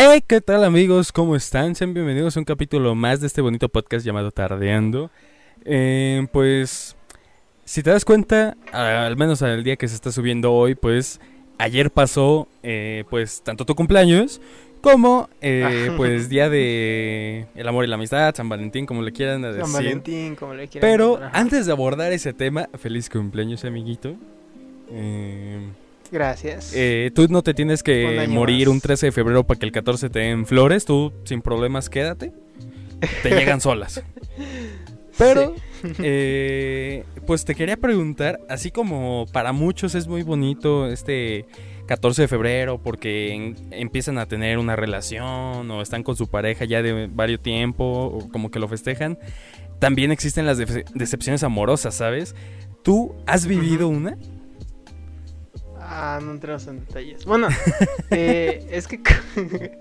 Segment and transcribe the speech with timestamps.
[0.00, 1.10] Hey, ¿qué tal amigos?
[1.10, 1.74] ¿Cómo están?
[1.74, 5.10] Sean bienvenidos a un capítulo más de este bonito podcast llamado Tardeando.
[5.64, 6.96] Eh, pues,
[7.64, 11.20] si te das cuenta, al menos al día que se está subiendo hoy, pues
[11.58, 14.40] ayer pasó, eh, pues, tanto tu cumpleaños
[14.82, 19.42] como, eh, pues, día de el amor y la amistad, San Valentín, como le quieran
[19.42, 19.62] decir.
[19.62, 24.14] San Valentín, como le quieran Pero antes de abordar ese tema, feliz cumpleaños, amiguito.
[24.92, 25.58] Eh,
[26.10, 26.72] Gracias.
[26.74, 28.74] eh, tú no te tienes que morir más.
[28.74, 30.84] un 13 de febrero para que el 14 te den flores.
[30.84, 32.32] Tú, sin problemas, quédate.
[33.22, 34.02] Te llegan solas.
[35.18, 35.54] Pero,
[36.02, 41.44] eh, pues te quería preguntar, así como para muchos es muy bonito este
[41.86, 46.64] 14 de febrero porque en- empiezan a tener una relación o están con su pareja
[46.66, 49.18] ya de varios tiempo o como que lo festejan,
[49.80, 52.36] también existen las dece- decepciones amorosas, ¿sabes?
[52.84, 54.16] ¿Tú has vivido una?
[55.90, 57.24] Ah, no entramos en detalles.
[57.24, 57.48] Bueno,
[58.10, 59.00] eh, es que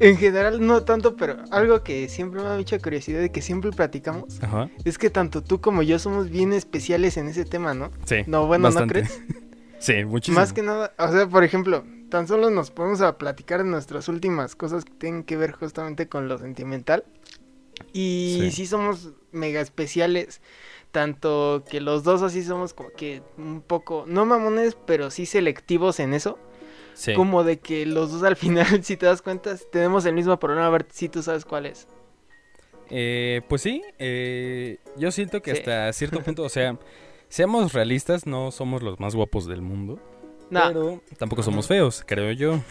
[0.00, 3.70] en general no tanto, pero algo que siempre me ha mucha curiosidad y que siempre
[3.70, 4.68] platicamos Ajá.
[4.84, 7.90] es que tanto tú como yo somos bien especiales en ese tema, ¿no?
[8.04, 8.16] Sí.
[8.26, 9.02] No, bueno, bastante.
[9.02, 9.22] ¿no crees?
[9.80, 10.38] Sí, muchísimo.
[10.38, 14.08] Más que nada, o sea, por ejemplo, tan solo nos podemos a platicar de nuestras
[14.08, 17.02] últimas cosas que tienen que ver justamente con lo sentimental.
[17.94, 18.50] Y Sí.
[18.50, 20.42] sí, somos mega especiales,
[20.90, 26.00] tanto que los dos así somos como que un poco, no mamones, pero sí selectivos
[26.00, 26.38] en eso.
[26.94, 27.14] Sí.
[27.14, 30.66] Como de que los dos al final, si te das cuenta, tenemos el mismo problema,
[30.66, 31.86] a ver si tú sabes cuál es.
[32.90, 35.58] Eh, pues sí, eh, yo siento que Sí.
[35.58, 36.76] hasta cierto punto, o sea,
[37.28, 40.00] seamos realistas, no somos los más guapos del mundo,
[40.50, 42.60] No, pero tampoco somos feos, creo yo.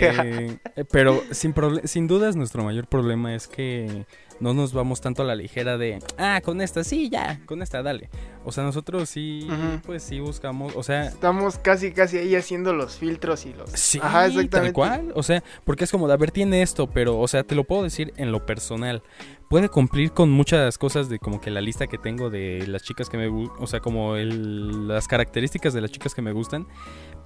[0.00, 0.58] Eh,
[0.92, 1.52] pero sin,
[1.84, 4.04] sin dudas nuestro mayor problema es que
[4.40, 7.82] no nos vamos tanto a la ligera de, ah, con esta, sí, ya, con esta,
[7.82, 8.10] dale.
[8.44, 9.46] O sea, nosotros sí,
[9.84, 13.70] pues sí buscamos, o sea, estamos casi casi ahí haciendo los filtros y los...
[13.70, 14.72] Sí, Ajá, tal exactamente.
[14.72, 15.12] cual.
[15.14, 17.64] O sea, porque es como de, a ver, tiene esto, pero, o sea, te lo
[17.64, 19.02] puedo decir en lo personal.
[19.48, 23.08] Puede cumplir con muchas cosas de como que la lista que tengo de las chicas
[23.08, 26.66] que me gustan, o sea, como el, las características de las chicas que me gustan,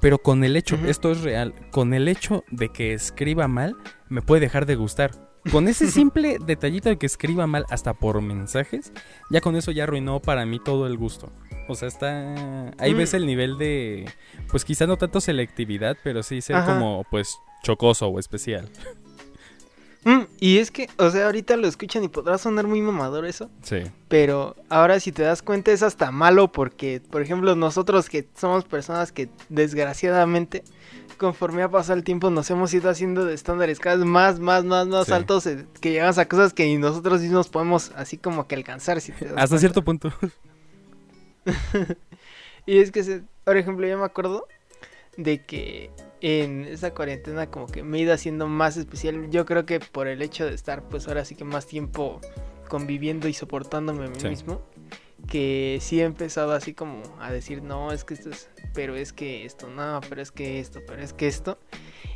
[0.00, 3.76] pero con el hecho, esto es real, con el hecho de que escriba mal,
[4.08, 5.29] me puede dejar de gustar.
[5.50, 8.92] Con ese simple detallito de que escriba mal hasta por mensajes,
[9.30, 11.32] ya con eso ya arruinó para mí todo el gusto.
[11.68, 12.72] O sea, está...
[12.78, 12.96] Ahí Mm.
[12.98, 14.06] ves el nivel de...
[14.50, 16.74] Pues quizá no tanto selectividad, pero sí ser Ajá.
[16.74, 18.68] como, pues, chocoso o especial.
[20.04, 23.50] Mm, y es que, o sea, ahorita lo escuchan y podrá sonar muy mamador eso.
[23.62, 23.82] Sí.
[24.08, 28.64] Pero ahora si te das cuenta es hasta malo porque, por ejemplo, nosotros que somos
[28.64, 30.64] personas que desgraciadamente,
[31.18, 34.64] conforme ha pasado el tiempo, nos hemos ido haciendo de estándares cada vez más, más,
[34.64, 35.12] más, más Sí.
[35.12, 39.02] altos, eh, que llegamos a cosas que nosotros mismos podemos así como que alcanzar.
[39.02, 39.58] Si te das Hasta cuenta.
[39.58, 40.12] cierto punto.
[42.66, 44.46] Y es que, se- por ejemplo, yo me acuerdo
[45.16, 49.30] de que en esa cuarentena como que me he ido haciendo más especial.
[49.30, 52.20] Yo creo que por el hecho de estar pues ahora sí que más tiempo
[52.68, 54.28] conviviendo y soportándome a mí Sí.
[54.28, 54.62] mismo.
[55.28, 59.12] Que sí he empezado así como a decir, no, es que esto es, pero es
[59.12, 61.58] que esto, no, pero es que esto, pero es que esto.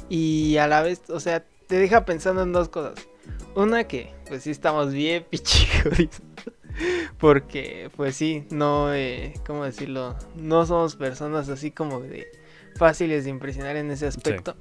[0.09, 3.07] Y a la vez, o sea, te deja pensando en dos cosas.
[3.55, 6.09] Una que, pues sí estamos bien pichicos.
[7.19, 10.17] Porque, pues sí, no, eh, ¿cómo decirlo?
[10.35, 12.27] No somos personas así como de
[12.77, 14.57] fáciles de impresionar en ese aspecto.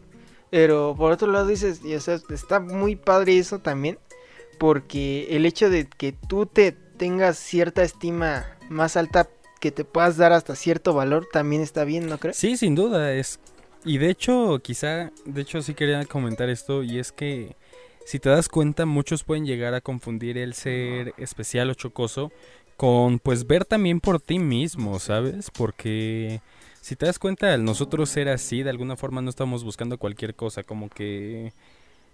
[0.50, 3.98] Pero por otro lado dices, y, o sea, está muy padre eso también.
[4.60, 9.28] Porque el hecho de que tú te tengas cierta estima más alta,
[9.60, 12.38] que te puedas dar hasta cierto valor, también está bien, ¿no crees?
[12.38, 13.14] Sí, sin duda.
[13.14, 13.40] es
[13.84, 17.56] Y de hecho, quizá, de hecho sí quería comentar esto, y es que
[18.06, 22.32] si te das cuenta, muchos pueden llegar a confundir el ser especial o chocoso
[22.78, 25.50] con pues ver también por ti mismo, ¿sabes?
[25.52, 26.42] Porque
[26.84, 30.64] si te das cuenta, nosotros ser así, de alguna forma no estamos buscando cualquier cosa,
[30.64, 31.54] como que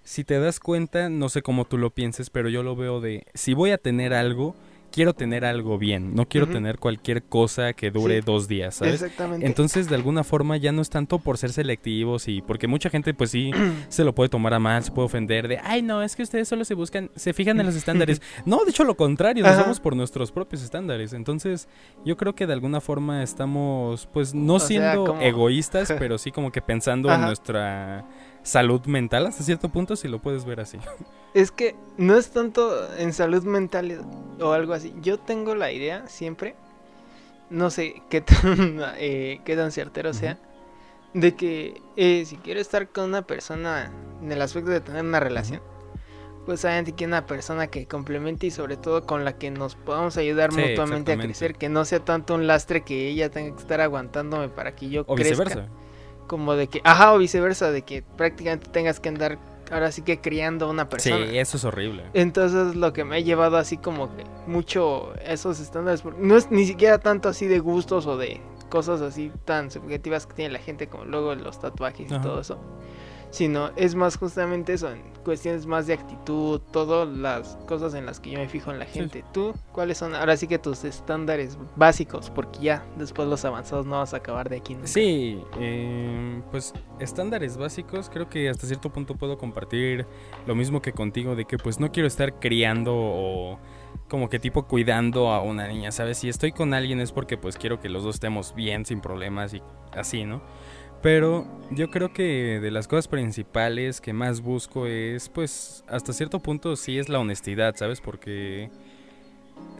[0.03, 3.25] si te das cuenta, no sé cómo tú lo pienses, pero yo lo veo de
[3.33, 4.55] si voy a tener algo,
[4.91, 8.23] quiero tener algo bien, no quiero tener cualquier cosa que dure Sí.
[8.25, 8.95] dos días, ¿sabes?
[9.01, 9.45] Exactamente.
[9.45, 13.13] Entonces, de alguna forma, ya no es tanto por ser selectivos y porque mucha gente,
[13.13, 13.51] pues sí,
[13.89, 16.47] se lo puede tomar a mal, se puede ofender de, ay, no, es que ustedes
[16.47, 18.21] solo se buscan, se fijan en los estándares.
[18.45, 19.61] No, de hecho, lo contrario, nos Ajá.
[19.63, 21.13] vamos por nuestros propios estándares.
[21.13, 21.67] Entonces,
[22.05, 26.61] yo creo que de alguna forma estamos, pues, no siendo egoístas, pero sí como que
[26.61, 28.05] pensando en nuestra
[28.43, 30.77] salud mental hasta cierto punto, si lo puedes ver así.
[31.33, 34.01] Es que no es tanto en salud mental
[34.39, 34.93] o algo así.
[35.01, 36.55] Yo tengo la idea siempre,
[37.49, 40.37] no sé qué tan, eh, qué tan certero sea,
[41.13, 43.91] de que eh, si quiero estar con una persona
[44.21, 45.61] en el aspecto de tener una relación,
[46.45, 50.17] pues obviamente que una persona que complemente y sobre todo con la que nos podamos
[50.17, 53.61] ayudar Sí, mutuamente a crecer, que no sea tanto un lastre que ella tenga que
[53.61, 55.43] estar aguantándome para que yo O crezca.
[55.43, 55.67] viceversa.
[56.29, 59.39] Como de que, ajá, o viceversa, de que prácticamente tengas que andar
[59.71, 61.25] ahora sí que criando a una persona.
[61.27, 62.03] Sí, eso es horrible.
[62.13, 66.65] Entonces lo que me ha llevado así como que mucho esos estándares, no es ni
[66.65, 70.87] siquiera tanto así de gustos o de cosas así tan subjetivas que tiene la gente
[70.87, 72.59] como luego los tatuajes y todo eso
[73.31, 78.19] sino es más justamente eso, en cuestiones más de actitud, todas las cosas en las
[78.19, 79.23] que yo me fijo en la gente.
[79.31, 82.29] ¿Tú cuáles son ahora sí que tus estándares básicos?
[82.29, 84.77] Porque ya después los avanzados no vas a acabar de aquí.
[84.83, 90.05] Sí, eh, pues estándares básicos, creo que hasta cierto punto puedo compartir
[90.47, 93.59] lo mismo que contigo, de que pues no quiero estar criando o
[94.07, 96.17] como que tipo cuidando a una niña, ¿sabes?
[96.17, 99.53] Si estoy con alguien es porque pues quiero que los dos estemos bien, sin problemas
[99.53, 99.61] y
[99.93, 100.41] así, ¿no?
[101.01, 106.39] Pero yo creo que de las cosas principales que más busco es, pues, hasta cierto
[106.39, 108.01] punto sí es la honestidad, ¿sabes?
[108.01, 108.69] Porque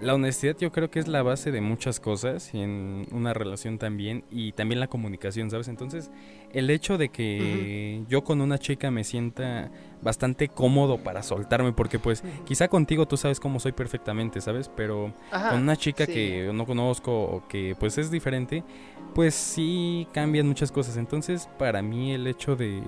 [0.01, 3.77] la honestidad yo creo que es la base de muchas cosas y en una relación
[3.77, 5.67] también y también la comunicación, ¿sabes?
[5.67, 6.09] Entonces,
[6.53, 9.69] el hecho de que yo con una chica me sienta
[10.01, 14.69] bastante cómodo para soltarme, porque pues quizá contigo tú sabes cómo soy perfectamente, ¿sabes?
[14.73, 18.63] Pero con una chica que no conozco o que pues es diferente,
[19.13, 20.95] pues sí cambian muchas cosas.
[20.95, 22.81] Entonces, para mí el hecho de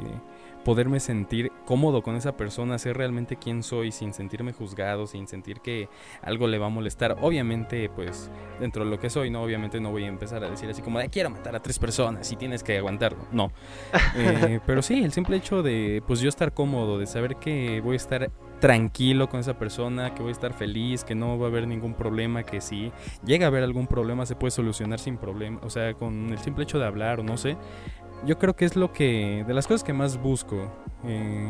[0.63, 5.61] poderme sentir cómodo con esa persona, ser realmente quien soy sin sentirme juzgado, sin sentir
[5.61, 5.89] que
[6.21, 7.17] algo le va a molestar.
[7.21, 8.29] Obviamente, pues
[8.59, 10.99] dentro de lo que soy, no, obviamente no voy a empezar a decir así como
[10.99, 13.27] de quiero matar a tres personas y tienes que aguantarlo.
[13.31, 13.51] No.
[14.13, 17.93] Eh, pero sí, el simple hecho de pues yo estar cómodo, de saber que voy
[17.93, 21.49] a estar tranquilo con esa persona, que voy a estar feliz, que no va a
[21.49, 22.91] haber ningún problema, que si
[23.25, 26.63] llega a haber algún problema se puede solucionar sin problema, o sea, con el simple
[26.63, 27.57] hecho de hablar o no sé
[28.25, 30.71] yo creo que es lo que, de las cosas que más busco.
[31.05, 31.49] Eh,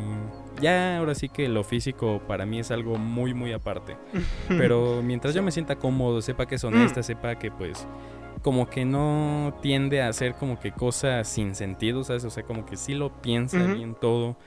[0.61, 3.97] ya ahora sí que lo físico para mí es algo muy, muy aparte.
[4.47, 7.03] Pero mientras yo me sienta cómodo, sepa que es honesta, mm.
[7.03, 7.85] sepa que pues
[8.41, 12.23] como que no tiende a hacer como que cosas sin sentido, ¿sabes?
[12.25, 14.37] O sea, como que sí lo piensa bien todo.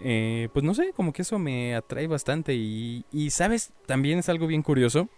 [0.00, 3.72] Eh, pues no sé, como que eso me atrae bastante y, y, ¿sabes?
[3.86, 5.08] También es algo bien curioso.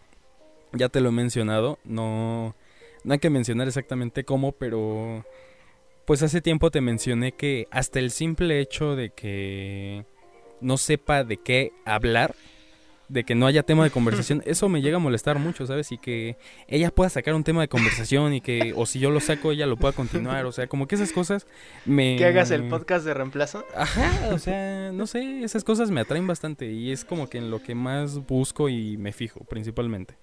[0.72, 2.54] Ya te lo he mencionado, no,
[3.04, 5.24] no hay que mencionar exactamente cómo, pero
[6.04, 10.04] pues hace tiempo te mencioné que hasta el simple hecho de que
[10.60, 12.34] no sepa de qué hablar,
[13.08, 15.90] de que no haya tema de conversación, eso me llega a molestar mucho, ¿sabes?
[15.92, 16.36] Y que
[16.68, 19.66] ella pueda sacar un tema de conversación y que, o si yo lo saco, ella
[19.66, 21.46] lo pueda continuar, o sea, como que esas cosas
[21.84, 22.16] me...
[22.16, 23.64] Que hagas el podcast de reemplazo.
[23.74, 27.50] Ajá, o sea, no sé, esas cosas me atraen bastante y es como que en
[27.50, 30.16] lo que más busco y me fijo, principalmente.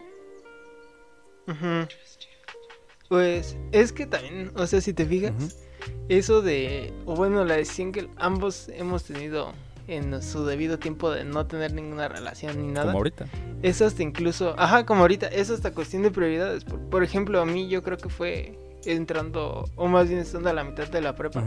[3.09, 5.66] Pues es que también, o sea, si te fijas
[6.09, 9.53] eso de, o bueno, la decisión que ambos hemos tenido
[9.87, 12.87] en su debido tiempo de no tener ninguna relación ni nada.
[12.87, 13.25] Como ahorita.
[13.61, 16.63] Es hasta incluso, ajá, como ahorita, es hasta cuestión de prioridades.
[16.63, 20.63] Por, ejemplo, a mí yo creo que fue entrando, o más bien estando a la
[20.63, 21.43] mitad de la prepa,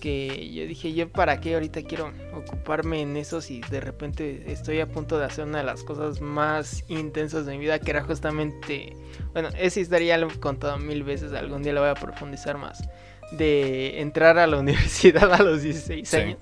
[0.00, 4.80] que yo dije, yo para qué ahorita quiero ocuparme en eso si de repente estoy
[4.80, 8.04] a punto de hacer una de las cosas más intensas de mi vida, que era
[8.04, 8.94] justamente,
[9.32, 12.58] bueno, esa historia ya lo he contado mil veces, algún día lo voy a profundizar
[12.58, 12.88] más
[13.32, 16.38] de entrar a la universidad a los 16 años.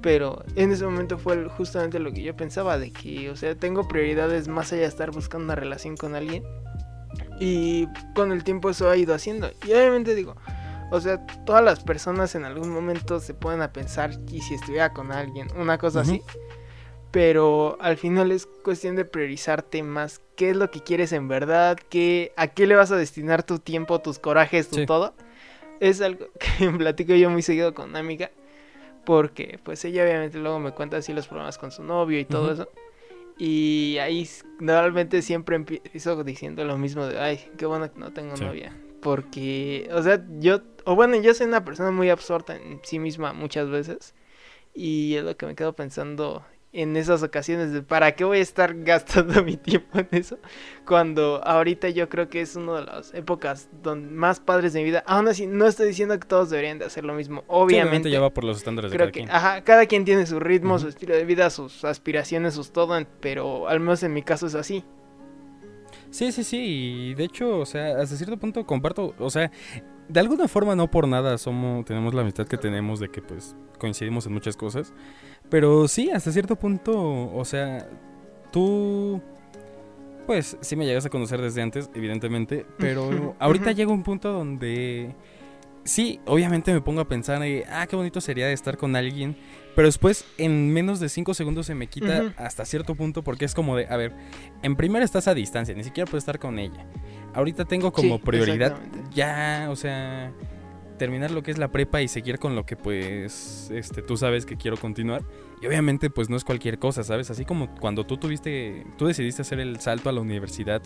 [0.00, 3.88] Pero en ese momento fue justamente lo que yo pensaba, de que, o sea, tengo
[3.88, 6.44] prioridades más allá de estar buscando una relación con alguien.
[7.40, 9.50] Y con el tiempo eso ha ido haciendo.
[9.66, 10.36] Y obviamente digo,
[10.90, 14.92] o sea, todas las personas en algún momento se pueden a pensar, y si estuviera
[14.92, 16.20] con alguien, una cosa así.
[17.10, 21.78] Pero al final es cuestión de priorizarte más qué es lo que quieres en verdad,
[21.88, 25.14] qué, a qué le vas a destinar tu tiempo, tus corajes, tu todo
[25.88, 26.26] es algo
[26.58, 28.30] que platico yo muy seguido con una amiga.
[29.04, 32.52] Porque pues ella obviamente luego me cuenta así los problemas con su novio y todo
[32.52, 32.68] eso.
[33.36, 34.28] Y ahí
[34.60, 38.74] normalmente siempre empiezo diciendo lo mismo de, ay, qué bueno que no tengo novia.
[39.02, 43.34] Porque, o sea, yo, o bueno, yo soy una persona muy absorta en sí misma
[43.34, 44.14] muchas veces.
[44.72, 48.42] Y es lo que me quedo pensando en esas ocasiones de para qué voy a
[48.42, 50.38] estar gastando mi tiempo en eso
[50.84, 54.86] cuando ahorita yo creo que es una de las épocas donde más padres de mi
[54.86, 55.02] vida.
[55.06, 58.30] Aún así no estoy diciendo que todos deberían de hacer lo mismo obviamente ya va
[58.30, 59.30] por los estándares de cada quien.
[59.30, 63.68] ajá cada quien tiene su ritmo su estilo de vida sus aspiraciones sus todo pero
[63.68, 64.84] al menos en mi caso es así.
[66.10, 69.50] Sí, sí, sí, y de hecho, o sea, hasta cierto punto comparto, o sea,
[70.08, 73.56] de alguna forma no por nada somos tenemos la amistad que tenemos de que pues
[73.78, 74.92] coincidimos en muchas cosas,
[75.50, 77.88] pero sí, hasta cierto punto, o sea,
[78.52, 79.20] tú
[80.26, 85.14] pues sí me llegas a conocer desde antes, evidentemente, pero ahorita llega un punto donde
[85.84, 89.36] sí, obviamente me pongo a pensar, ah, qué bonito sería estar con alguien,
[89.76, 93.54] pero después en menos de cinco segundos se me quita hasta cierto punto porque es
[93.54, 94.12] como de, a ver,
[94.62, 96.86] en primera estás a distancia, ni siquiera puedes estar con ella.
[97.34, 98.76] Ahorita tengo como prioridad
[99.12, 100.32] ya, o sea,
[100.98, 104.46] terminar lo que es la prepa y seguir con lo que pues este tú sabes
[104.46, 105.22] que quiero continuar.
[105.60, 107.30] Y obviamente pues no es cualquier cosa, ¿sabes?
[107.30, 110.82] Así como cuando tú tuviste tú decidiste hacer el salto a la universidad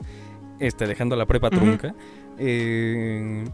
[0.61, 1.95] este dejando la prepa trunca,
[2.39, 3.45] eh,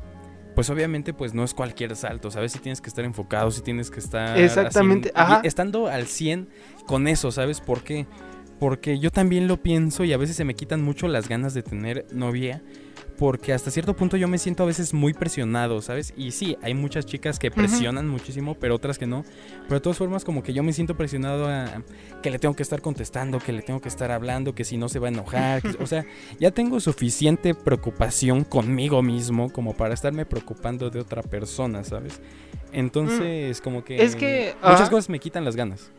[0.55, 2.53] pues obviamente pues no es cualquier salto, ¿sabes?
[2.53, 6.49] Si tienes que estar enfocado, si tienes que estar Exactamente, estando al 100
[6.87, 7.61] con eso, ¿sabes?
[7.61, 8.07] por qué?
[8.59, 11.63] Porque yo también lo pienso y a veces se me quitan mucho las ganas de
[11.63, 12.63] tener novia
[13.19, 16.13] porque hasta cierto punto yo me siento a veces muy presionado, ¿sabes?
[16.17, 19.25] Y sí, hay muchas chicas que presionan muchísimo, pero otras que no.
[19.65, 21.83] Pero de todas formas, como que yo me siento presionado a
[22.23, 24.89] que le tengo que estar contestando, que le tengo que estar hablando, que si no
[24.89, 25.63] se va a enojar.
[25.81, 26.05] o sea,
[26.41, 32.21] ya tengo suficiente preocupación conmigo mismo como para estarme preocupando de otra persona, ¿sabes?
[32.73, 35.93] Entonces, como que, es que muchas cosas me quitan las ganas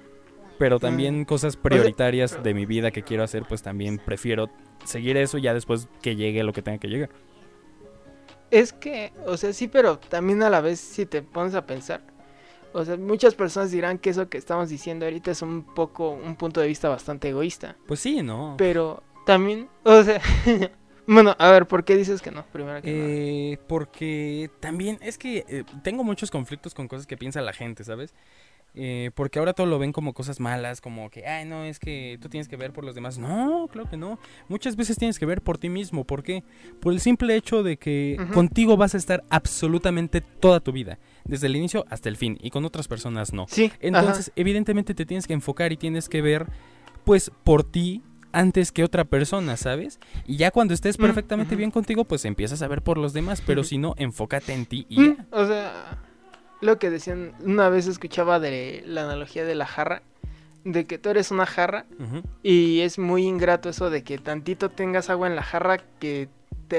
[0.58, 4.50] pero también cosas prioritarias de mi vida que quiero hacer, pues también prefiero
[4.84, 7.10] seguir eso ya después que llegue lo que tenga que llegar.
[8.52, 12.02] Es que, o sea, sí, pero también a la vez si te pones a pensar,
[12.74, 16.36] o sea, muchas personas dirán que eso que estamos diciendo ahorita es un poco un
[16.36, 17.78] punto de vista bastante egoísta.
[17.88, 18.56] Pues sí, ¿no?
[18.58, 20.22] Pero también, o sea,
[21.08, 22.46] bueno, a ver, ¿por qué dices que no?
[22.52, 27.40] Primero que eh, Porque también es que eh, tengo muchos conflictos con cosas que piensa
[27.40, 28.14] la gente, ¿sabes?
[28.76, 32.18] Eh, porque ahora todo lo ven como cosas malas, como que, ay, no, es que
[32.22, 33.18] tú tienes que ver por los demás.
[33.18, 34.20] No, claro que no.
[34.50, 36.04] Muchas veces tienes que ver por ti mismo.
[36.04, 36.44] ¿Por qué?
[36.82, 41.48] Por el simple hecho de que contigo vas a estar absolutamente toda tu vida, desde
[41.48, 43.46] el inicio hasta el fin, y con otras personas no.
[43.48, 43.72] Sí.
[43.80, 46.48] Entonces, evidentemente te tienes que enfocar y tienes que ver,
[47.06, 48.04] pues, por ti
[48.36, 50.00] antes que otra persona, ¿sabes?
[50.28, 53.42] Y ya cuando estés mm, perfectamente bien contigo, pues empiezas a ver por los demás,
[53.46, 56.00] pero si no, enfócate en ti y mm, O sea,
[56.62, 60.02] lo que decían, una vez escuchaba de la analogía de la jarra,
[60.64, 61.86] de que tú eres una jarra
[62.42, 66.28] y es muy ingrato eso de que tantito tengas agua en la jarra que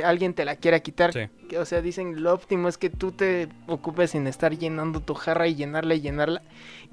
[0.05, 1.13] alguien te la quiera quitar.
[1.59, 5.47] o sea, dicen lo óptimo es que tú te ocupes sin estar llenando tu jarra
[5.47, 6.43] y llenarla y llenarla.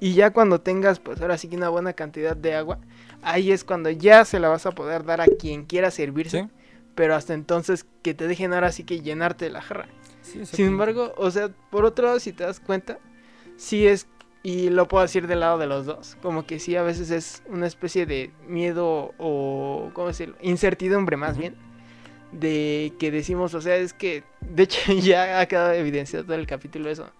[0.00, 2.78] Y ya cuando tengas, pues ahora sí que una buena cantidad de agua,
[3.22, 6.48] ahí es cuando ya se la vas a poder dar a quien quiera servirse.
[6.94, 9.88] Pero hasta entonces que te dejen ahora sí que llenarte la jarra.
[10.24, 12.98] Sin embargo, o sea, por otro lado, si te das cuenta,
[13.56, 14.06] sí es,
[14.42, 17.42] y lo puedo decir del lado de los dos, como que sí a veces es
[17.48, 20.36] una especie de miedo o, ¿cómo decirlo?
[20.40, 21.56] Incertidumbre más bien,
[22.32, 26.46] de que decimos, o sea, es que, de hecho ya ha quedado evidenciado todo el
[26.46, 27.10] capítulo eso,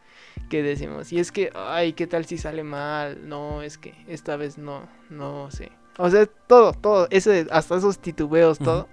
[0.49, 3.29] que decimos, y es que, ay, ¿qué tal si sale mal?
[3.29, 5.71] No, es que esta vez no, no sé.
[5.99, 8.89] O sea, todo, todo, ese, hasta esos titubeos, todo.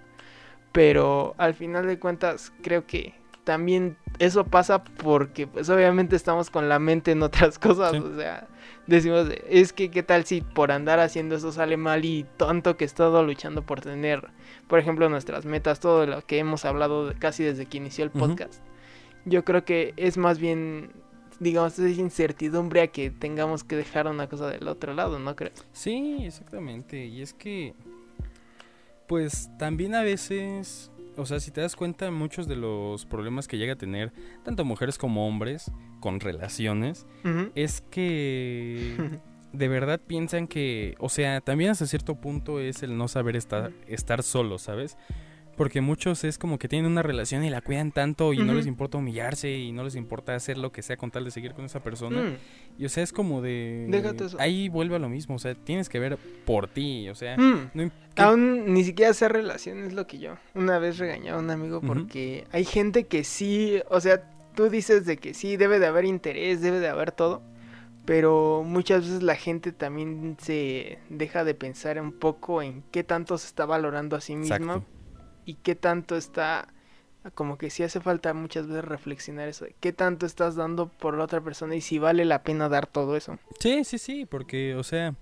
[0.72, 6.70] Pero al final de cuentas, creo que también eso pasa porque pues obviamente estamos con
[6.70, 8.48] la mente en otras cosas, o sea,
[8.88, 12.86] decimos, es que qué tal si por andar haciendo eso sale mal y tanto que
[12.86, 14.30] he estado luchando por tener,
[14.68, 18.62] por ejemplo, nuestras metas, todo lo que hemos hablado casi desde que inició el podcast.
[19.26, 20.92] Yo creo que es más bien
[21.42, 25.66] digamos, esa incertidumbre a que tengamos que dejar una cosa del otro lado, ¿no crees?
[25.72, 27.08] Sí, exactamente.
[27.08, 27.74] Y es que,
[29.08, 30.92] pues también a veces
[31.22, 34.12] o sea, si te das cuenta, muchos de los problemas que llega a tener
[34.44, 37.06] tanto mujeres como hombres con relaciones
[37.56, 39.20] es que
[39.54, 43.72] de verdad piensan que, o sea, también hasta cierto punto es el no saber estar,
[43.88, 44.98] estar solo, ¿sabes?
[45.62, 48.66] Porque muchos es como que tienen una relación y la cuidan tanto y no les
[48.66, 51.66] importa humillarse y no les importa hacer lo que sea con tal de seguir con
[51.66, 52.20] esa persona.
[52.20, 52.38] Mm.
[52.80, 53.86] Y o sea, es como de...
[53.88, 54.38] Déjate eso.
[54.40, 57.38] Ahí vuelve a lo mismo, o sea, tienes que ver por ti, o sea...
[57.38, 57.92] Mm.
[58.16, 61.80] Aún ni siquiera hacer relación es lo que yo una vez regañaba a un amigo
[61.80, 66.06] porque hay gente que sí, o sea, tú dices de que sí, debe de haber
[66.06, 67.44] interés, debe de haber todo.
[68.06, 73.38] Pero muchas veces la gente también se deja de pensar un poco en qué tanto
[73.38, 74.84] se está valorando a sí mismo
[75.46, 76.68] y qué tanto está
[77.36, 81.26] como que sí hace falta muchas veces reflexionar eso qué tanto estás dando por la
[81.26, 83.38] otra persona y si vale la pena dar todo eso.
[83.60, 85.14] Sí, sí, sí, porque o sea,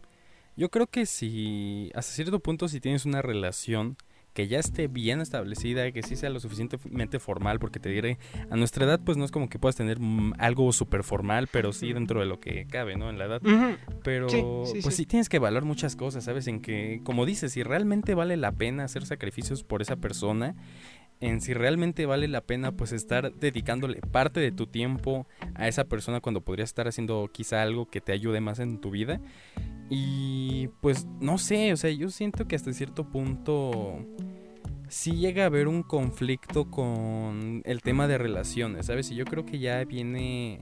[0.56, 3.98] yo creo que si hasta cierto punto si tienes una relación
[4.40, 8.20] que ya esté bien establecida, que sí sea lo suficientemente formal, porque te diré,
[8.50, 11.74] a nuestra edad pues no es como que puedas tener mm, algo súper formal, pero
[11.74, 13.10] sí dentro de lo que cabe, ¿no?
[13.10, 13.42] En la edad.
[14.02, 14.28] Pero
[14.82, 15.06] pues sí.
[15.06, 16.48] tienes que valorar muchas cosas, ¿sabes?
[16.48, 20.56] En que, como dices, si realmente vale la pena hacer sacrificios por esa persona,
[21.20, 25.84] en si realmente vale la pena pues estar dedicándole parte de tu tiempo a esa
[25.84, 29.20] persona cuando podrías estar haciendo quizá algo que te ayude más en tu vida.
[29.90, 34.06] Y pues no sé, o sea, yo siento que hasta cierto punto
[34.88, 39.12] sí llega a haber un conflicto con el tema de relaciones, ¿sabes?
[39.12, 40.62] Y yo creo que ya viene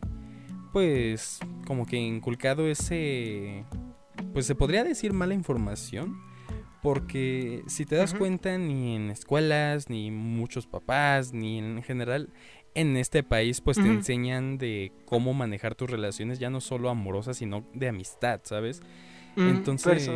[0.72, 3.66] pues como que inculcado ese
[4.34, 6.22] pues se podría decir mala información
[6.84, 12.30] porque si te das cuenta ni en escuelas ni muchos papás ni en general
[12.76, 17.38] en este país pues te enseñan de cómo manejar tus relaciones ya no solo amorosas
[17.38, 18.82] sino de amistad, ¿sabes?
[19.38, 20.10] Entonces,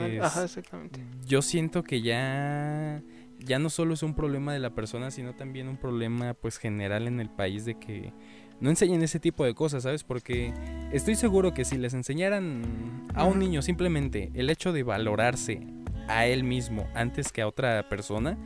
[1.27, 3.01] yo siento que ya
[3.43, 7.07] ya no solo es un problema de la persona, sino también un problema pues general
[7.07, 8.13] en el país de que
[8.59, 10.03] no enseñen ese tipo de cosas, ¿sabes?
[10.03, 10.53] Porque
[10.91, 15.65] estoy seguro que si les enseñaran a un niño simplemente el hecho de valorarse
[16.07, 18.37] a él mismo antes que a otra persona,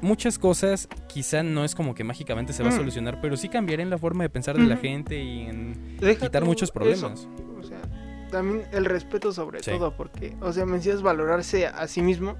[0.00, 3.80] muchas cosas quizá no es como que mágicamente se va a solucionar, pero sí cambiar
[3.80, 7.28] en la forma de pensar de la gente y en quitar muchos problemas.
[7.58, 7.80] O sea,
[8.30, 12.36] también el respeto sobre todo, porque, o sea, me decías valorarse a sí mismo,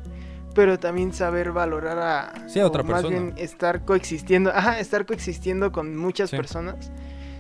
[0.55, 3.03] pero también saber valorar a, sí, a otra persona.
[3.03, 6.91] Más bien estar coexistiendo, ajá, estar coexistiendo con muchas personas,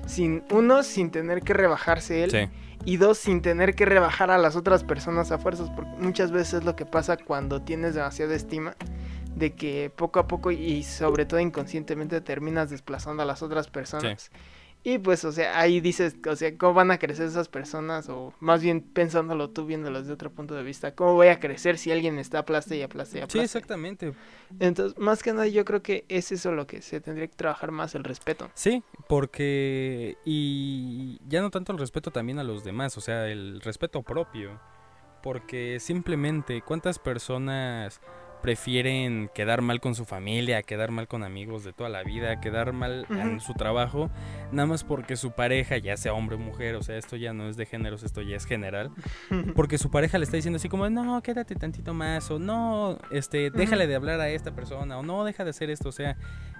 [0.07, 2.51] sin uno, sin tener que rebajarse él.
[2.87, 6.55] Y dos, sin tener que rebajar a las otras personas a fuerzas, porque muchas veces
[6.55, 8.75] es lo que pasa cuando tienes demasiada estima
[9.35, 14.31] de que poco a poco y sobre todo inconscientemente terminas desplazando a las otras personas.
[14.83, 18.09] Y pues, o sea, ahí dices, o sea, ¿cómo van a crecer esas personas?
[18.09, 21.77] O más bien pensándolo tú, viéndolo desde otro punto de vista, ¿cómo voy a crecer
[21.77, 23.39] si alguien está aplaste y aplaste y aplaste?
[23.39, 24.15] Sí, exactamente.
[24.59, 27.73] Entonces, más que nada, yo creo que es eso lo que se tendría que trabajar
[27.73, 28.51] más, el respeto.
[28.55, 33.61] Sí, porque, y ya no tanto el respeto también a los demás, o sea, el
[33.61, 34.59] respeto propio.
[35.23, 38.01] Porque simplemente, ¿cuántas personas
[38.43, 42.73] prefieren quedar mal con su familia, quedar mal con amigos de toda la vida, quedar
[42.73, 44.11] mal en su trabajo,
[44.53, 47.49] nada más porque su pareja, ya sea hombre o mujer, o sea, esto ya no
[47.49, 48.91] es de géneros, esto ya es general,
[49.55, 53.51] porque su pareja le está diciendo así como, no, quédate tantito más, o no, este,
[53.51, 56.17] déjale de hablar a esta persona, o no, deja de hacer esto, o sea,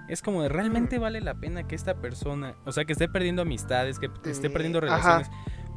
[0.07, 3.41] es como, de, ¿realmente vale la pena que esta persona, o sea, que esté perdiendo
[3.41, 5.29] amistades, que, esté perdiendo relaciones?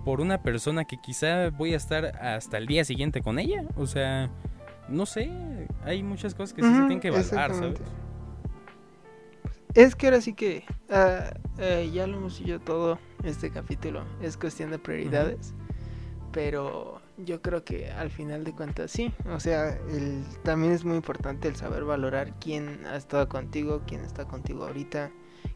[0.04, 3.86] por una persona que quizá voy a estar hasta el día siguiente con ella, o
[3.86, 4.30] sea,
[4.88, 5.30] no sé,
[5.84, 7.80] hay muchas cosas que sí se tienen que evaluar, ¿sabes?
[9.74, 10.64] Es que ahora sí que
[11.58, 15.52] eh, ya lo hemos dicho todo este capítulo, es cuestión de prioridades,
[16.30, 20.96] pero yo creo que al final de cuentas sí, o sea, el, también es muy
[20.96, 25.10] importante el saber valorar quién ha estado contigo, quién está contigo ahorita,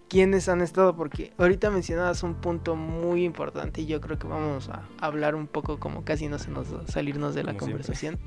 [0.08, 4.68] quiénes han estado, porque ahorita mencionabas un punto muy importante y yo creo que vamos
[4.68, 8.18] a hablar un poco como casi no se nos salirnos de la conversación.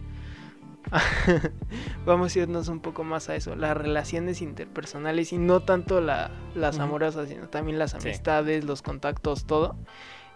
[2.06, 6.80] vamos a irnos un poco más a eso, las relaciones interpersonales y no tanto las
[6.80, 9.76] amorosas, sino también las amistades, los contactos, todo.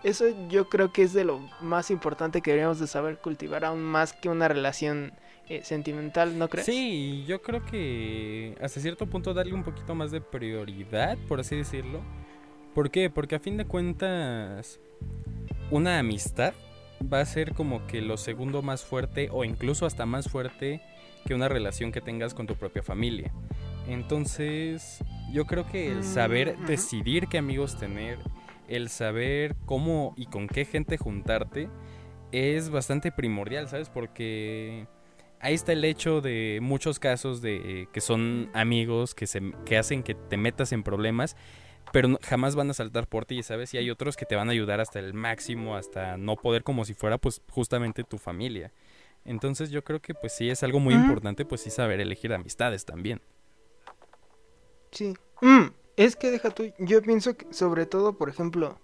[0.03, 3.81] Eso yo creo que es de lo más importante que deberíamos de saber cultivar aún
[3.81, 5.13] más que una relación
[5.49, 6.65] eh, sentimental, ¿no crees?
[6.65, 11.55] Sí, yo creo que hasta cierto punto darle un poquito más de prioridad, por así
[11.55, 12.01] decirlo.
[12.75, 13.10] ¿Por qué?
[13.10, 14.79] Porque a fin de cuentas,
[15.71, 16.53] una amistad
[17.01, 20.81] va a ser como que lo segundo más fuerte o incluso hasta más fuerte
[21.25, 23.31] que una relación que tengas con tu propia familia.
[23.88, 28.17] Entonces, yo creo que el saber mm, decidir qué amigos tener,
[28.67, 31.69] el saber cómo y con qué gente juntarte,
[32.31, 33.89] es bastante primordial, ¿sabes?
[33.89, 34.88] Porque
[35.39, 40.03] ahí está el hecho de muchos casos de que son amigos que, se, que hacen
[40.03, 41.36] que te metas en problemas
[41.91, 43.74] pero jamás van a saltar por ti, ¿sabes?
[43.74, 46.86] Y hay otros que te van a ayudar hasta el máximo, hasta no poder como
[46.86, 48.71] si fuera pues justamente tu familia.
[49.24, 52.86] Entonces yo creo que pues sí es algo muy importante pues sí saber elegir amistades
[52.86, 53.21] también.
[54.91, 55.13] Sí.
[55.41, 55.67] Mm,
[55.98, 58.80] es que deja tú, yo pienso que sobre todo, por ejemplo,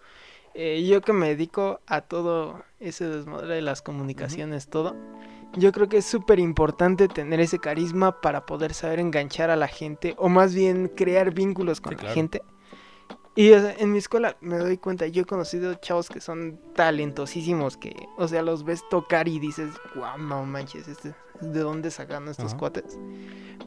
[0.53, 4.95] eh, yo que me dedico a todo ese desmadre de las comunicaciones, todo,
[5.53, 9.67] yo creo que es súper importante tener ese carisma para poder saber enganchar a la
[9.67, 12.41] gente o más bien crear vínculos con la gente
[13.35, 17.95] y en mi escuela me doy cuenta, yo he conocido chavos que son talentosísimos, que,
[18.17, 22.55] o sea, los ves tocar y dices, guau, no manches, este, ¿de dónde sacan estos
[22.55, 22.99] cuates?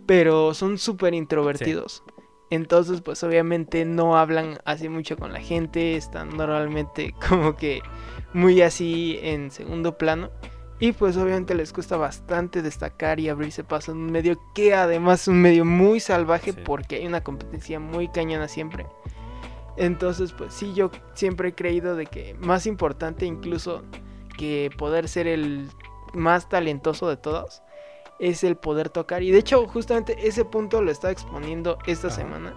[0.07, 2.03] Pero son súper introvertidos.
[2.50, 7.81] Entonces, pues obviamente no hablan así mucho con la gente, están normalmente como que
[8.35, 10.31] muy así en segundo plano.
[10.79, 15.22] Y pues obviamente les cuesta bastante destacar y abrirse paso en un medio que además
[15.22, 18.85] es un medio muy salvaje porque hay una competencia muy cañona siempre.
[19.76, 23.82] Entonces, pues sí, yo siempre he creído de que más importante incluso
[24.37, 25.68] que poder ser el
[26.12, 27.62] más talentoso de todos
[28.18, 29.22] es el poder tocar.
[29.22, 32.54] Y de hecho, justamente ese punto lo estaba exponiendo esta semana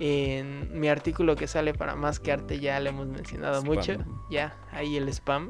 [0.00, 2.60] en mi artículo que sale para Más que Arte.
[2.60, 3.94] Ya le hemos mencionado mucho.
[4.30, 5.48] Ya, ahí el spam.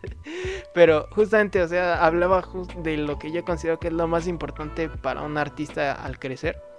[0.74, 2.42] Pero justamente, o sea, hablaba
[2.78, 6.69] de lo que yo considero que es lo más importante para un artista al crecer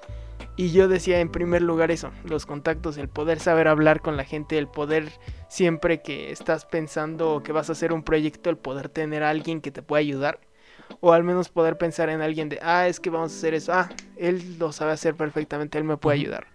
[0.62, 4.26] y yo decía en primer lugar eso, los contactos, el poder saber hablar con la
[4.26, 5.12] gente, el poder
[5.50, 9.60] siempre que estás pensando que vas a hacer un proyecto, el poder tener a alguien
[9.60, 10.40] que te pueda ayudar.
[11.00, 13.74] O al menos poder pensar en alguien de, ah, es que vamos a hacer eso,
[13.74, 16.46] ah, él lo sabe hacer perfectamente, él me puede ayudar.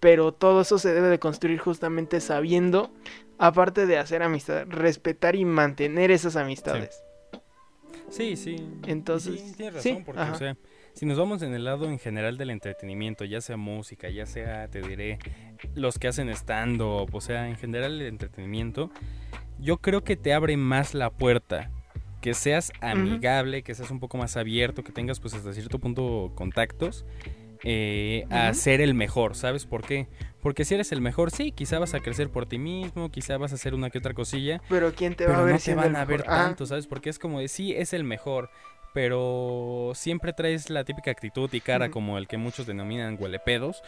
[0.00, 2.90] pero todo eso se debe de construir justamente sabiendo,
[3.38, 7.04] aparte de hacer amistad, respetar y mantener esas amistades.
[8.10, 8.56] Sí, sí.
[8.86, 10.32] Entonces, sí, tienes sí, razón, porque, ajá.
[10.32, 10.56] o sea,
[10.94, 14.68] si nos vamos en el lado en general del entretenimiento, ya sea música, ya sea,
[14.68, 15.18] te diré,
[15.74, 18.90] los que hacen stand-up, o sea, en general el entretenimiento,
[19.58, 21.70] yo creo que te abre más la puerta.
[22.20, 26.32] Que seas amigable, que seas un poco más abierto, que tengas pues hasta cierto punto
[26.34, 27.04] contactos,
[27.64, 30.06] eh, a ser el mejor, ¿sabes por qué?
[30.40, 33.52] Porque si eres el mejor, sí, quizá vas a crecer por ti mismo, quizá vas
[33.52, 35.96] a hacer una que otra cosilla, Pero ¿quién te va a ver no te van
[35.96, 36.34] a ver mejor?
[36.34, 36.86] Ah, tanto, ¿sabes?
[36.86, 38.50] Porque es como de, sí, es el mejor,
[38.94, 43.82] pero siempre traes la típica actitud y cara como el que muchos denominan huelepedos,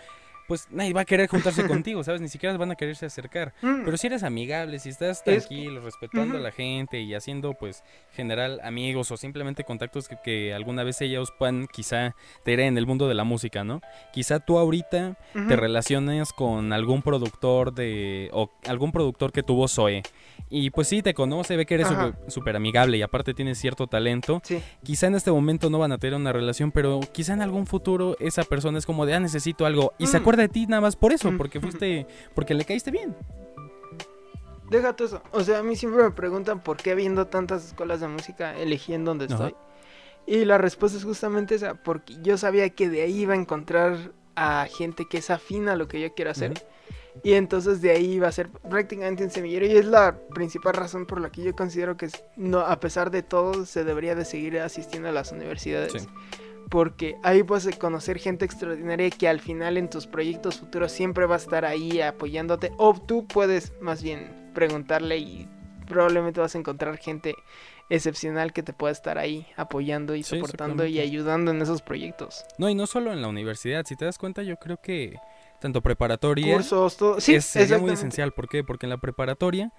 [0.46, 2.20] pues nadie va a querer juntarse contigo, ¿sabes?
[2.20, 3.52] Ni siquiera van a quererse acercar.
[3.62, 6.44] mm, Pero si eres amigable, si estás Es- tranquilo, respetando a Ujú.
[6.44, 7.82] la gente y haciendo, pues,
[8.12, 12.78] general amigos o simplemente contactos que, que alguna vez ellos puedan, quizá, te diré, en
[12.78, 13.80] el mundo de la música, ¿no?
[14.12, 15.48] Quizá tú ahorita ujú.
[15.48, 20.02] te relaciones con algún productor de o algún productor que tuvo Zoe
[20.48, 21.88] y pues sí te conoce, ve que eres
[22.28, 24.40] súper- amigable y aparte tienes cierto talento.
[24.44, 24.62] Sí.
[24.84, 28.16] Quizá en este momento no van a tener una relación, pero quizá en algún futuro
[28.20, 30.22] esa persona es como de, ah, necesito algo y se Mm.
[30.36, 31.38] Acuerda de ti nada más por eso, Mm.
[31.38, 33.14] porque fuiste porque le caíste bien.
[34.70, 35.22] Deja todo eso.
[35.32, 38.94] O sea, a mí siempre me preguntan por qué viendo tantas escuelas de música elegí
[38.94, 39.34] en donde Ajá.
[39.34, 39.54] estoy.
[40.26, 44.10] Y la respuesta es justamente esa, porque yo sabía que de ahí iba a encontrar
[44.34, 46.52] a gente que es afín a lo que yo quiero hacer.
[47.22, 49.64] Y entonces de ahí iba a ser prácticamente un semillero.
[49.66, 53.22] Y es la principal razón por la que yo considero que no, a pesar de
[53.22, 55.92] todo se debería de seguir asistiendo a las universidades.
[55.92, 56.08] Sí.
[56.70, 61.36] Porque ahí puedes conocer gente extraordinaria que al final en tus proyectos futuros siempre va
[61.36, 62.72] a estar ahí apoyándote.
[62.76, 65.48] O tú puedes más bien preguntarle y
[65.86, 67.34] probablemente vas a encontrar gente
[67.88, 72.44] excepcional que te pueda estar ahí apoyando y Sí, soportando y ayudando en esos proyectos.
[72.58, 75.16] No, y no solo en la universidad, si te das cuenta, yo creo que
[75.60, 77.20] tanto preparatoria Cursos, todo.
[77.20, 78.32] Sí, es, muy esencial.
[78.32, 78.64] ¿Por qué?
[78.64, 79.72] Porque en la preparatoria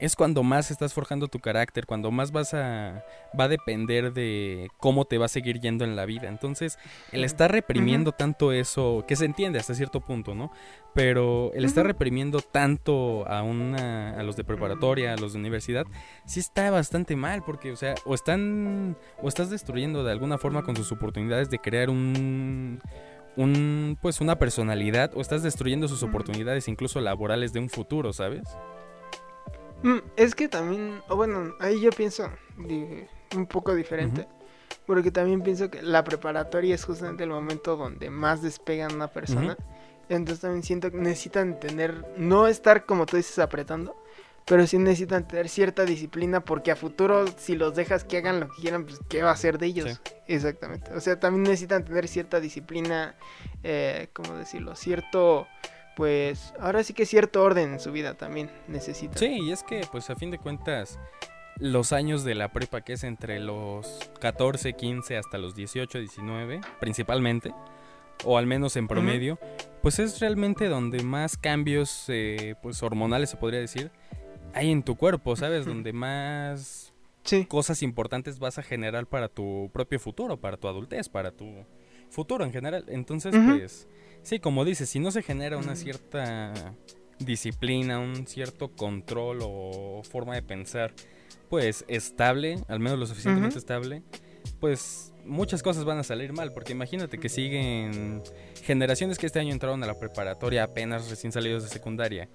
[0.00, 3.04] es cuando más estás forjando tu carácter, cuando más vas a...
[3.38, 6.28] va a depender de cómo te va a seguir yendo en la vida.
[6.28, 6.78] Entonces,
[7.12, 10.50] el estar reprimiendo tanto eso, que se entiende hasta cierto punto, ¿no?
[10.94, 15.86] Pero el estar reprimiendo tanto a una a los de preparatoria, a los de universidad,
[16.26, 18.96] sí está bastante mal, porque, o sea, o están...
[19.22, 22.80] o estás destruyendo de alguna forma con sus oportunidades de crear un
[23.36, 28.42] un pues una personalidad o estás destruyendo sus oportunidades incluso laborales de un futuro, ¿sabes?
[29.84, 34.26] Mm, es que también, o bueno, ahí yo pienso un poco diferente.
[34.86, 39.56] Porque también pienso que la preparatoria es justamente el momento donde más despegan una persona.
[40.08, 43.96] Entonces también siento que necesitan tener, no estar como tú dices apretando,
[44.46, 48.48] pero sí necesitan tener cierta disciplina porque a futuro si los dejas que hagan lo
[48.48, 50.00] que quieran, pues ¿qué va a ser de ellos?
[50.26, 50.92] Exactamente.
[50.92, 53.14] O sea, también necesitan tener cierta disciplina,
[53.62, 54.76] eh, ¿cómo decirlo?
[54.76, 55.46] Cierto,
[55.96, 59.16] pues ahora sí que cierto orden en su vida también necesitan.
[59.18, 60.98] Sí, y es que pues a fin de cuentas
[61.58, 66.60] los años de la prepa que es entre los 14, 15 hasta los 18, 19,
[66.80, 67.52] principalmente,
[68.24, 69.38] o al menos en promedio,
[69.82, 73.90] pues es realmente donde más cambios eh, pues hormonales se podría decir
[74.52, 75.66] hay en tu cuerpo, ¿sabes?
[75.66, 76.92] Donde más
[77.24, 77.44] Sí.
[77.46, 81.64] cosas importantes vas a generar para tu propio futuro, para tu adultez, para tu
[82.10, 82.84] futuro en general.
[82.88, 83.88] Entonces, pues,
[84.24, 86.74] sí, como dices, si no se genera una cierta
[87.18, 90.92] disciplina, un cierto control o forma de pensar,
[91.48, 94.02] pues estable, al menos lo suficientemente estable,
[94.60, 98.22] pues muchas cosas van a salir mal, porque imagínate que siguen
[98.62, 102.28] generaciones que este año entraron a la preparatoria apenas recién salidos de secundaria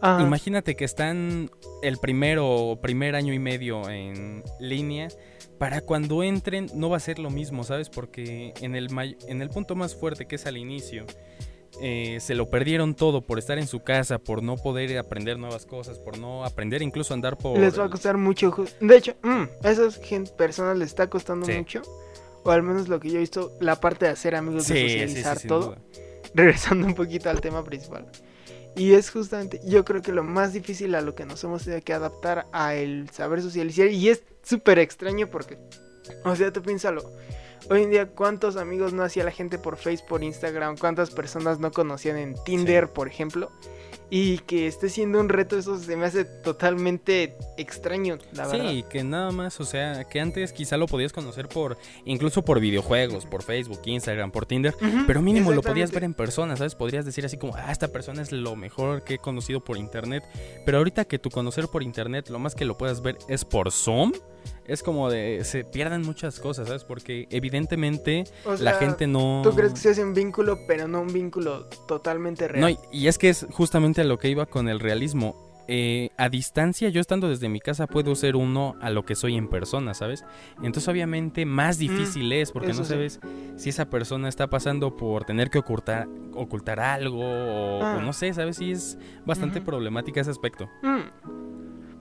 [0.00, 0.22] Ajá.
[0.22, 1.50] Imagínate que están
[1.82, 5.08] el primero o primer año y medio en línea.
[5.58, 7.90] Para cuando entren no va a ser lo mismo, ¿sabes?
[7.90, 8.88] Porque en el,
[9.26, 11.04] en el punto más fuerte que es al inicio,
[11.80, 15.66] eh, se lo perdieron todo por estar en su casa, por no poder aprender nuevas
[15.66, 17.58] cosas, por no aprender incluso a andar por...
[17.58, 18.54] Les va a costar mucho.
[18.80, 19.98] De hecho, mm, a esas
[20.36, 21.52] personas les está costando Sí.
[21.52, 21.82] mucho.
[22.44, 24.80] O al menos lo que yo he visto, la parte de hacer amigos, Sí, de
[24.80, 25.76] sí, sí, socializar sin todo.
[26.34, 28.06] Regresando un poquito al tema principal.
[28.76, 31.82] Y es justamente, yo creo que lo más difícil a lo que nos hemos tenido
[31.82, 33.88] que adaptar a el saber socializar.
[33.88, 35.58] Y es súper extraño porque,
[36.24, 37.02] o sea, tú piénsalo.
[37.70, 40.78] Hoy en día, ¿cuántos amigos no hacía la gente por Facebook, por Instagram?
[40.78, 43.50] ¿Cuántas personas no conocían en Tinder, por ejemplo?
[44.10, 48.70] Y que esté siendo un reto, eso se me hace totalmente extraño, la verdad.
[48.70, 52.58] Sí, que nada más, o sea, que antes quizá lo podías conocer por, incluso por
[52.58, 54.74] videojuegos, por Facebook, Instagram, por Tinder,
[55.06, 56.74] Pero mínimo lo podías ver en persona, ¿sabes?
[56.74, 60.24] Podrías decir así como, ah, esta persona es lo mejor que he conocido por internet.
[60.64, 63.72] Pero ahorita que tu conocer por internet, lo más que lo puedas ver es por
[63.72, 64.12] Zoom,
[64.66, 66.84] es como de se pierden muchas cosas, ¿sabes?
[66.84, 71.00] Porque evidentemente O la gente no Tú crees que se hace un vínculo, pero no
[71.00, 72.60] un vínculo totalmente real.
[72.60, 75.46] No, y, y es que es justamente a lo que iba con el realismo.
[75.70, 79.36] Eh, a distancia, yo estando desde mi casa puedo ser uno a lo que soy
[79.36, 80.24] en persona, ¿sabes?
[80.62, 82.84] Entonces obviamente más difícil es porque no sí.
[82.86, 83.20] sabes
[83.56, 87.96] si esa persona está pasando por tener que ocultar, ocultar algo o, Ah.
[87.98, 88.56] o no sé, ¿sabes?
[88.56, 88.96] Sí es
[89.26, 90.70] bastante problemática ese aspecto.
[90.82, 91.02] Mm.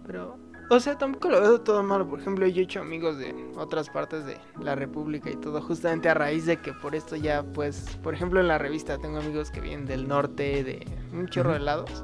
[0.05, 0.37] Pero,
[0.69, 2.07] o sea, tampoco lo veo todo malo.
[2.07, 6.09] Por ejemplo, yo he hecho amigos de otras partes de la República y todo, justamente
[6.09, 9.51] a raíz de que por esto ya, pues, por ejemplo, en la revista tengo amigos
[9.51, 12.03] que vienen del norte, de un chorro de lados.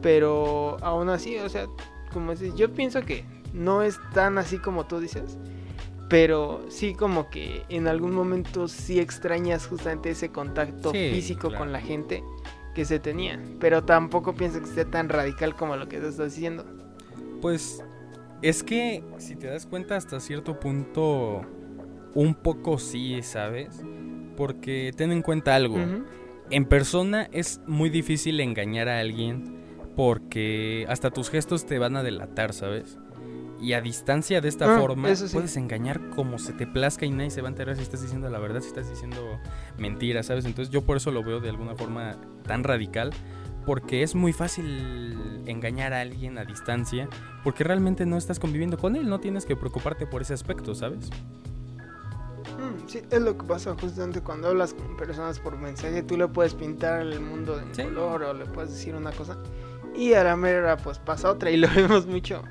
[0.00, 1.66] Pero aún así, o sea,
[2.12, 5.38] como dices, yo pienso que no es tan así como tú dices.
[6.08, 11.58] Pero sí como que en algún momento sí extrañas justamente ese contacto Sí, físico claro.
[11.64, 12.22] con la gente
[12.74, 13.42] que se tenía.
[13.60, 16.64] Pero tampoco pienso que sea tan radical como lo que te estás diciendo.
[17.42, 17.84] Pues
[18.40, 21.42] es que si te das cuenta hasta cierto punto
[22.14, 23.82] un poco sí, ¿sabes?
[24.36, 25.76] Porque ten en cuenta algo.
[26.50, 29.60] En persona es muy difícil engañar a alguien
[29.96, 32.98] porque hasta tus gestos te van a delatar, ¿sabes?
[33.60, 35.26] Y a distancia de esta Ah, forma sí.
[35.32, 38.28] puedes engañar como se te plazca y nadie se va a enterar si estás diciendo
[38.28, 39.38] la verdad, si estás diciendo
[39.78, 40.44] mentiras, ¿sabes?
[40.46, 43.10] Entonces yo por eso lo veo de alguna forma tan radical
[43.66, 47.08] porque es muy fácil engañar a alguien a distancia
[47.44, 51.10] porque realmente no estás conviviendo con él, no tienes que preocuparte por ese aspecto, ¿sabes?
[52.58, 56.02] Mm, sí, es lo que pasa justamente cuando hablas con personas por mensaje.
[56.02, 57.82] Tú le puedes pintar el mundo de Sí.
[57.82, 59.38] color o le puedes decir una cosa.
[59.96, 62.42] Y a la mera pues pasa otra y lo vemos mucho.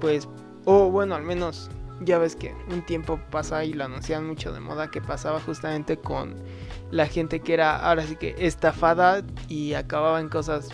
[0.00, 0.28] Pues,
[0.64, 4.60] o bueno, al menos ya ves que un tiempo pasa y lo anuncian mucho de
[4.60, 6.34] moda que pasaba justamente con
[6.90, 10.68] la gente que era ahora sí que estafada y acababa en cosas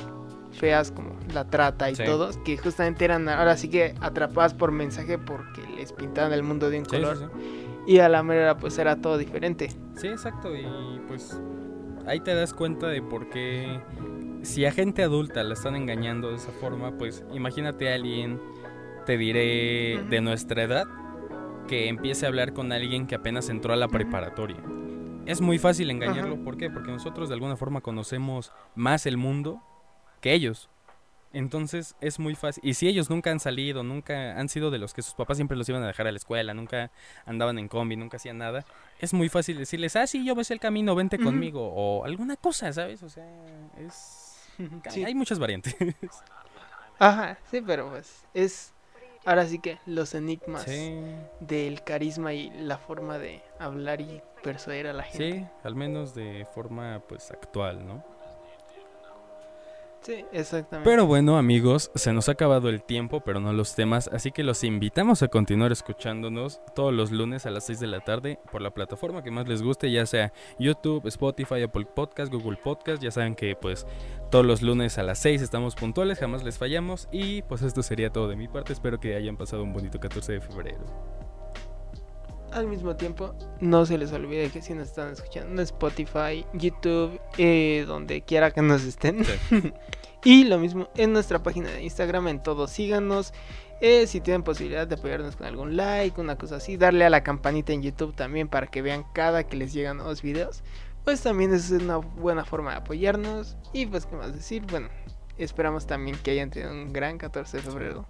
[0.52, 2.04] feas como la trata y Sí.
[2.04, 6.70] todos que justamente eran ahora sí que atrapadas por mensaje porque les pintaban el mundo
[6.70, 7.24] de un Sí, color sí,
[7.86, 9.68] y a la mera pues era todo diferente.
[9.96, 10.54] Sí, exacto.
[10.56, 11.40] Y pues
[12.06, 13.80] ahí te das cuenta de por qué
[14.42, 18.40] si a gente adulta la están engañando de esa forma, pues imagínate a alguien,
[19.06, 20.86] te diré, de nuestra edad,
[21.70, 24.56] que empiece a hablar con alguien que apenas entró a la preparatoria.
[25.24, 26.42] Es muy fácil engañarlo, Ajá.
[26.42, 26.68] ¿por qué?
[26.68, 29.62] Porque nosotros de alguna forma conocemos más el mundo
[30.20, 30.68] que ellos.
[31.32, 32.60] Entonces es muy fácil.
[32.66, 35.56] Y si ellos nunca han salido, nunca han sido de los que sus papás siempre
[35.56, 36.90] los iban a dejar a la escuela, nunca
[37.24, 38.64] andaban en combi, nunca hacían nada,
[38.98, 41.26] es muy fácil decirles, ah, sí, yo ves el camino, vente Ujú.
[41.26, 41.70] conmigo.
[41.72, 43.04] O alguna cosa, ¿sabes?
[43.04, 43.24] O sea,
[43.78, 44.26] es...
[44.90, 45.04] Sí.
[45.04, 45.76] Hay muchas variantes.
[46.98, 48.74] Ajá, sí, pero pues es
[49.24, 51.00] ahora sí que los enigmas sí,
[51.40, 55.40] del carisma y la forma de hablar y persuadir a la gente.
[55.40, 58.04] sí, al menos de forma pues actual, ¿no?
[60.02, 60.88] Sí, exactamente.
[60.88, 64.42] Pero bueno, amigos, se nos ha acabado el tiempo, pero no los temas, así que
[64.42, 68.62] los invitamos a continuar escuchándonos todos los lunes a las 6 de la tarde por
[68.62, 73.10] la plataforma que más les guste, ya sea YouTube, Spotify, Apple Podcast, Google Podcast, ya
[73.10, 73.86] saben que pues
[74.30, 78.10] todos los lunes a las 6 estamos puntuales, jamás les fallamos y pues esto sería
[78.10, 81.19] todo de mi parte, espero que hayan pasado un bonito 14 de febrero.
[82.52, 87.20] Al mismo tiempo, no se les olvide que si nos están escuchando en Spotify, YouTube,
[87.38, 89.24] eh, donde quiera que nos estén.
[89.24, 89.72] Sí.
[90.24, 93.32] y lo mismo en nuestra página de Instagram, en todos síganos.
[93.80, 97.22] Eh, si tienen posibilidad de apoyarnos con algún like, una cosa así, darle a la
[97.22, 100.62] campanita en YouTube también para que vean cada que les llegan nuevos videos.
[101.04, 103.56] Pues también es una buena forma de apoyarnos.
[103.72, 104.64] Y pues, ¿qué más decir?
[104.70, 104.88] Bueno,
[105.38, 108.06] esperamos también que hayan tenido un gran 14 de febrero.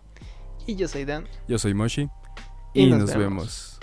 [0.66, 1.29] Y yo soy Dan.
[1.46, 2.09] Yo soy Moshi
[2.74, 3.20] Y y, nos nos, vemos.
[3.20, 3.79] vemos.